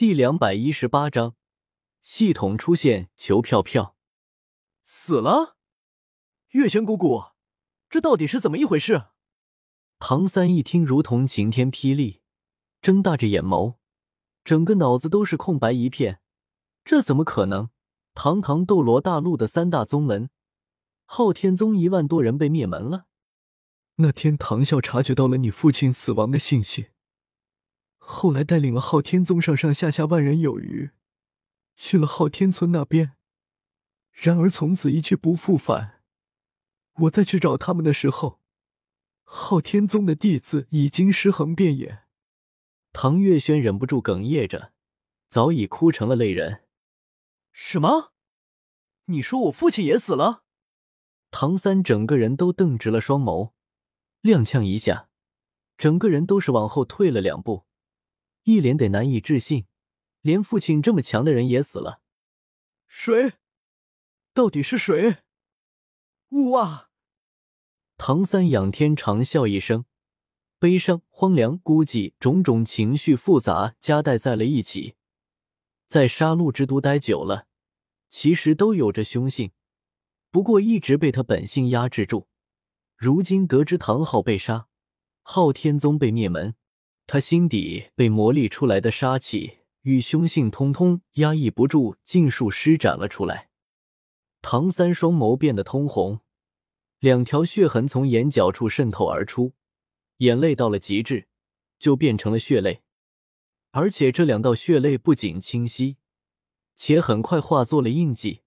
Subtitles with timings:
[0.00, 1.34] 第两百一十八章，
[2.00, 3.98] 系统出现，求票票。
[4.82, 5.58] 死了，
[6.52, 7.22] 月轩姑姑，
[7.90, 9.08] 这到底是怎么一回事？
[9.98, 12.22] 唐三一听，如同晴天霹雳，
[12.80, 13.74] 睁大着眼眸，
[14.42, 16.22] 整个脑子都是空白一片。
[16.82, 17.68] 这怎么可能？
[18.14, 20.30] 堂堂斗罗大陆的三大宗门，
[21.04, 23.04] 昊天宗一万多人被灭门了。
[23.96, 26.86] 那天唐啸察觉到了你父亲死亡的信息。
[28.02, 30.90] 后来带领了昊天宗上上下下万人有余，
[31.76, 33.12] 去了昊天村那边。
[34.10, 36.02] 然而从此一去不复返。
[37.02, 38.40] 我再去找他们的时候，
[39.22, 42.02] 昊天宗的弟子已经尸横遍野。
[42.92, 44.72] 唐月轩忍不住哽咽着，
[45.28, 46.64] 早已哭成了泪人。
[47.52, 48.12] 什么？
[49.06, 50.42] 你说我父亲也死了？
[51.30, 53.52] 唐三整个人都瞪直了双眸，
[54.22, 55.08] 踉跄一下，
[55.78, 57.66] 整个人都是往后退了两步。
[58.44, 59.66] 一脸得难以置信，
[60.20, 62.00] 连父亲这么强的人也死了。
[62.86, 63.34] 谁？
[64.32, 65.18] 到底是谁？
[66.30, 66.90] 呜哇！
[67.96, 69.84] 唐三仰天长啸一声，
[70.58, 74.94] 悲伤、荒凉、孤寂，种种情绪复杂夹带在了一起。
[75.86, 77.46] 在杀戮之都待久了，
[78.08, 79.52] 其实都有着凶性，
[80.30, 82.28] 不过一直被他本性压制住。
[82.96, 84.68] 如今得知唐昊被杀，
[85.22, 86.54] 昊天宗被灭门。
[87.12, 93.50] 他心底被磨砺出来的杀气与凶性，通通压抑不住，尽数施展了出来。
[94.42, 96.20] 唐三双眸变得通红，
[97.00, 99.54] 两条血痕从眼角处渗透而出，
[100.18, 101.26] 眼泪到了极致，
[101.80, 102.82] 就变成了血泪。
[103.72, 105.96] 而且这两道血泪不仅清晰，
[106.76, 108.42] 且很快化作了印记，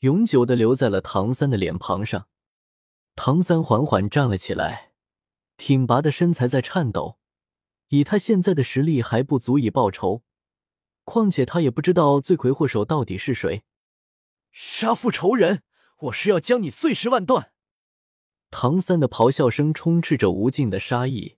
[0.00, 2.28] 永久的留在了唐三的脸庞上。
[3.16, 4.92] 唐三缓缓站了起来，
[5.56, 7.16] 挺拔的身材在颤抖。
[7.94, 10.24] 以他现在的实力还不足以报仇，
[11.04, 13.62] 况且他也不知道罪魁祸首到底是谁。
[14.50, 15.62] 杀父仇人，
[15.98, 17.52] 我是要将你碎尸万段！
[18.50, 21.36] 唐三的咆哮声充斥着无尽的杀意。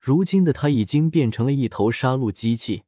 [0.00, 2.84] 如今的他已经变成了一头杀戮机器。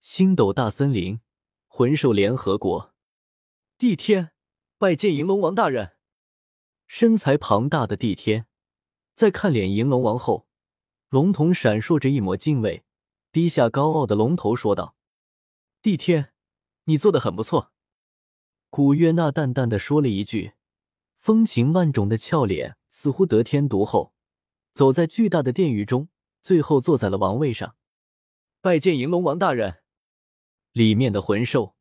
[0.00, 1.20] 星斗大森林，
[1.68, 2.94] 魂兽联合国，
[3.78, 4.32] 帝天
[4.78, 5.92] 拜见银龙王大人。
[6.88, 8.46] 身材庞大的帝天，
[9.14, 10.48] 在看脸银龙王后。
[11.10, 12.84] 龙瞳闪烁着一抹敬畏，
[13.32, 14.94] 低下高傲的龙头说道
[15.82, 16.32] ：“帝天，
[16.84, 17.72] 你做的很不错。”
[18.70, 20.52] 古月娜淡淡的说了一句，
[21.18, 24.14] 风情万种的俏脸似乎得天独厚，
[24.72, 26.06] 走在巨大的殿宇中，
[26.42, 27.74] 最后坐在了王位上。
[28.60, 29.82] 拜见银龙王大人。
[30.70, 31.74] 里面的魂兽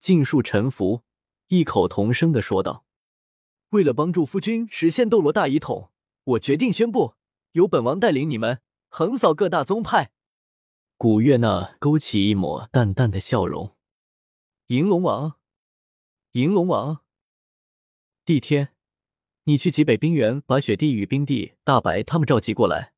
[0.00, 1.04] 尽数臣服，
[1.46, 2.84] 异口同声的说道
[3.70, 5.92] ：“为了帮助夫君实现斗罗大一统，
[6.24, 7.14] 我决定宣布。”
[7.54, 8.62] 由本王带领你们
[8.96, 10.12] 横扫各大宗派。
[10.96, 13.76] 古月娜勾起一抹淡淡的笑容。
[14.68, 15.40] 银龙王，
[16.30, 17.02] 银龙王，
[18.24, 18.72] 帝天，
[19.46, 22.92] 你去极北冰原，把雪帝与冰帝、大白他们召集过来。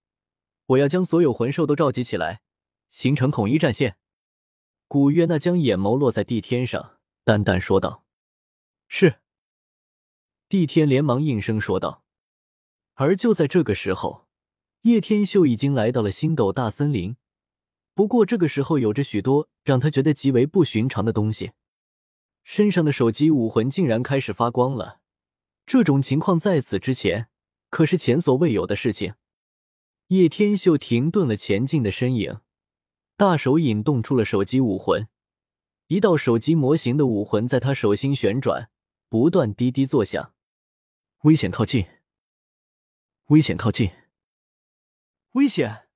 [0.66, 2.42] 我要将所有魂兽都召集起来，
[2.90, 3.96] 形成统一战线。
[4.86, 8.04] 古月娜将眼眸落在帝天上，淡淡说道
[8.86, 9.20] ：“是。”
[10.50, 12.04] 帝天连忙应声说道。
[12.96, 14.25] 而就在这个时候。
[14.86, 17.16] 叶天秀已经来到了星斗大森林，
[17.92, 21.50] 不过这个时候有着许多让他觉得极为不寻常的东西。
[22.44, 25.00] 身上的手机武魂竟然开始发光了，
[25.66, 27.26] 这种情况在此之前
[27.68, 29.14] 可是前所未有的事情。
[30.06, 32.38] 叶天秀停顿了前进的身影，
[33.16, 35.08] 大手引动出了手机武魂，
[35.88, 38.70] 一道手机模型的武魂在他手心旋转，
[39.08, 40.32] 不断滴滴作响。
[41.22, 41.86] 危险靠近！
[43.30, 43.90] 危险靠近！
[45.36, 45.86] 危险！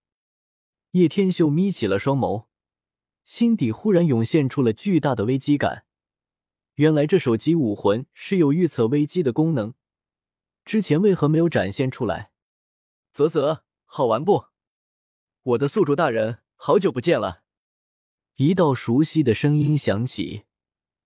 [0.91, 2.49] 叶天秀眯起了双眸，
[3.25, 5.87] 心底忽然涌现出了巨大的危机感。
[6.75, 9.73] 原来这手机武魂是有预测危机的功能，
[10.67, 12.33] 之前为何没有展现出来？
[13.15, 14.49] 啧啧，好玩不？
[15.43, 17.43] 我的宿主大人，好久不见了！
[18.35, 20.45] 一道熟悉的声音响起，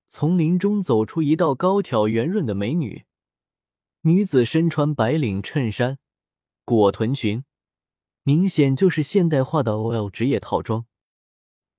[0.09, 3.05] 从林中走出一道高挑圆润的美女。
[4.00, 6.00] 女子身穿白领衬衫，
[6.64, 7.44] 裹臀裙。
[8.26, 10.87] 明显就是现代化的 OL 职业套装。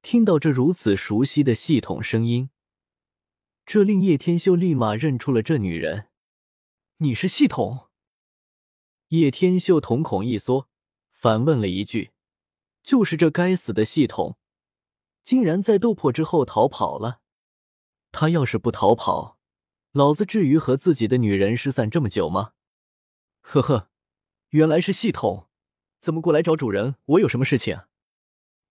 [0.03, 2.51] 听到这如此熟悉的系统声音，
[3.65, 6.09] 这令叶天秀立马认出了这女人。
[6.97, 7.89] 你是系统？
[9.07, 10.69] 叶天秀瞳孔一缩，
[11.11, 12.11] 反问了一句
[12.83, 14.37] ：“就是这该死的系统，
[15.23, 17.21] 竟然在斗破之后逃跑了。
[18.11, 19.39] 他要是不逃跑，
[19.93, 22.51] 老子至于和自己的女人失散这么久吗？”
[23.41, 23.89] 呵呵，
[24.49, 25.47] 原来是系统。
[26.05, 26.93] 怎么过来找主人？
[27.05, 27.81] 我有什么事情？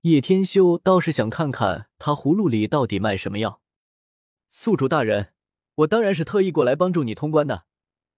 [0.02, 3.60] 叶天修倒是想看看他葫芦里到底卖什么药。
[4.50, 5.32] 宿主大人，
[5.74, 7.66] 我当然是特意过来帮助你通关的。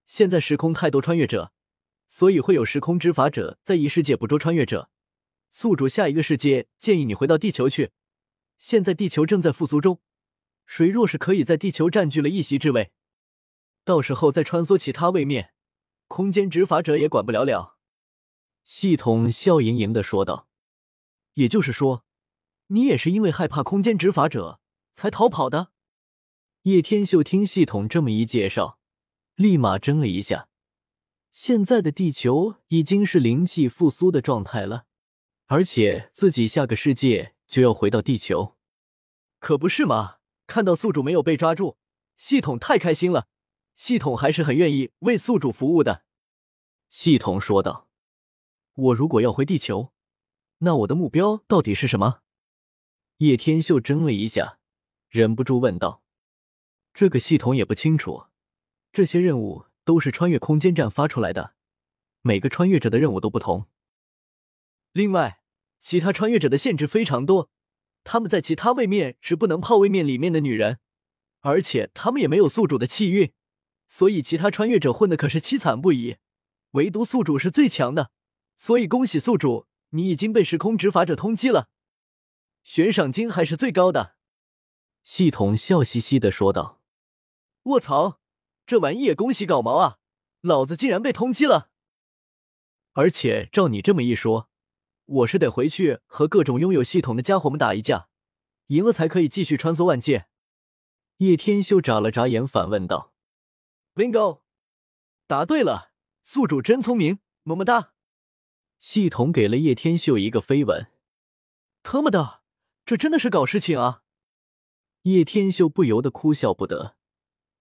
[0.05, 1.51] 现在时空太多穿越者，
[2.07, 4.91] 所以会有时空执法者在异世界捕捉穿越者。
[5.51, 7.93] 宿主下一个世界建议你回到地球去。
[8.59, 9.99] 现在地球正在复苏中，
[10.67, 12.93] 谁若是可以在地球占据了一席之位，
[13.83, 15.55] 到时候再穿梭其他位面，
[16.07, 17.75] 空间执法者也管不了了。
[18.67, 20.49] 系统笑盈盈的说道
[21.35, 22.05] ：“也就是说，
[22.67, 24.61] 你也是因为害怕空间执法者
[24.93, 25.71] 才逃跑的？”
[26.63, 28.79] 叶天秀听系统这么一介绍。
[29.37, 30.49] 立马怔了一下，
[31.31, 34.87] 现在的地球已经是灵气复苏的状态了，
[35.47, 38.57] 而且自己下个世界就要回到地球，
[39.39, 40.17] 可不是吗？
[40.47, 41.77] 看到宿主没有被抓住，
[42.17, 43.29] 系统太开心了。
[43.77, 46.05] 系统还是很愿意为宿主服务的。
[46.89, 47.91] 系统说道
[48.76, 49.93] ：“我如果要回地球，
[50.58, 52.20] 那我的目标到底是什么？”
[53.19, 54.58] 叶天秀怔了一下，
[55.08, 56.02] 忍不住问道
[56.94, 58.26] ：“这个系统也不清楚。”
[58.93, 61.55] 这些任务都是穿越空间站发出来的，
[62.23, 63.67] 每个穿越者的任务都不同。
[64.93, 65.43] 另外，
[65.81, 67.50] 其他穿越者的限制非常多，
[68.05, 70.79] 他们在其他位面是不能泡位面里面的女人，
[71.40, 73.32] 而且他们也没有宿主的气运，
[73.87, 76.17] 所以其他穿越者混的可是凄惨不已。
[76.72, 78.11] 唯独宿主是最强的，
[78.56, 81.69] 所以恭喜宿主，你已经被时空执法者通缉了，
[82.64, 84.17] 悬赏金还是最高的。
[85.05, 86.81] 系统笑嘻嘻的说道
[87.64, 88.20] ：“卧槽！”
[88.67, 89.99] 这玩意也恭喜搞毛啊！
[90.41, 91.70] 老子竟然被通缉了！
[92.94, 94.50] 而且照你这么一说，
[95.05, 98.08] 我是得回去和各种拥有系统的家伙们打一架，
[98.67, 100.26] 赢了才可以继续穿梭万界。
[101.19, 103.12] 叶天修眨了眨眼，反问道
[103.94, 104.41] ：“Bingo，
[105.29, 105.93] 答对了，
[106.25, 107.93] 宿主真聪明，么么哒！”
[108.78, 110.87] 系统给了叶天秀一个飞吻。
[111.82, 112.43] 特么的，
[112.84, 114.02] 这真的是搞事情啊！
[115.02, 116.96] 叶天秀不由得哭笑不得。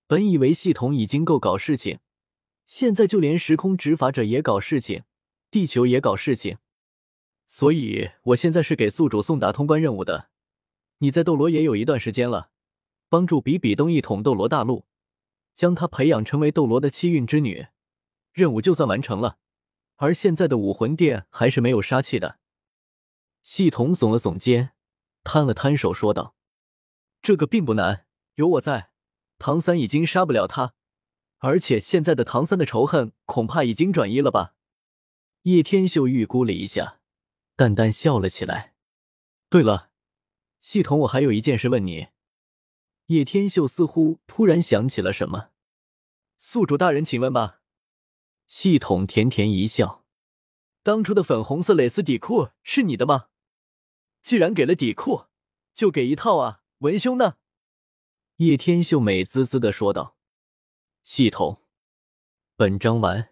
[0.07, 1.99] 本以为系统已经够搞事情，
[2.65, 5.03] 现在就连时空执法者也搞事情，
[5.49, 6.57] 地球也搞事情，
[7.47, 10.29] 所以我现在是给宿主送达通关任务的。
[10.99, 12.49] 你在斗罗也有一段时间了，
[13.09, 14.85] 帮助比比东一统斗罗大陆，
[15.55, 17.67] 将他培养成为斗罗的气运之女，
[18.31, 19.37] 任务就算完成了。
[19.95, 22.39] 而现在的武魂殿还是没有杀气的。
[23.41, 24.71] 系统耸了耸肩，
[25.23, 26.35] 摊了摊手，说道
[27.21, 28.05] ：“这个并不难，
[28.35, 28.91] 有我在。”
[29.37, 30.73] 唐三已经杀不了他，
[31.39, 34.55] 而且现在的唐三的仇恨恐怕已经转移了吧？
[35.41, 37.01] 叶天秀预估了一下，
[37.57, 38.75] 淡淡笑了起来。
[39.49, 39.91] 对了，
[40.61, 42.07] 系统，我还有一件事问你。
[43.07, 45.49] 叶天秀似乎突然想起了什么，
[46.37, 47.61] 宿主大人，请问吧。
[48.47, 50.05] 系统甜甜一笑，
[50.83, 53.27] 当初的粉红色蕾丝底裤是你的吗？
[54.21, 55.25] 既然给了底裤，
[55.73, 56.61] 就给一套啊。
[56.79, 57.37] 文胸呢？
[58.37, 60.17] 叶天秀美滋滋的说道
[61.03, 61.61] ：“系统，
[62.55, 63.29] 本章完。”